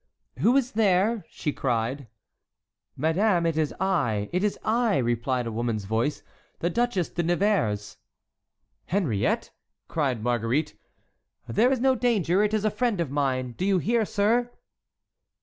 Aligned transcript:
"Who 0.39 0.57
is 0.57 0.71
there?" 0.71 1.25
she 1.29 1.53
cried. 1.53 2.07
"Madame, 2.97 3.45
it 3.45 3.55
is 3.55 3.71
I—it 3.79 4.43
is 4.43 4.57
I," 4.65 4.97
replied 4.97 5.45
a 5.45 5.51
woman's 5.51 5.85
voice, 5.85 6.23
"the 6.57 6.71
Duchesse 6.71 7.09
de 7.09 7.21
Nevers." 7.21 7.97
"Henriette!" 8.87 9.51
cried 9.87 10.23
Marguerite. 10.23 10.73
"There 11.47 11.71
is 11.71 11.79
no 11.79 11.93
danger; 11.93 12.41
it 12.41 12.51
is 12.55 12.65
a 12.65 12.71
friend 12.71 12.99
of 12.99 13.11
mine! 13.11 13.51
Do 13.51 13.63
you 13.63 13.77
hear, 13.77 14.03
sir?" 14.03 14.49